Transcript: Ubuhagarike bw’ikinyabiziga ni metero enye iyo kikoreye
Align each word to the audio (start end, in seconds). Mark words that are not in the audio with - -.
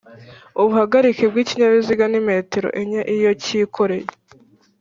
Ubuhagarike 0.59 1.23
bw’ikinyabiziga 1.31 2.05
ni 2.09 2.19
metero 2.27 2.67
enye 2.81 3.01
iyo 3.15 3.31
kikoreye 3.43 4.07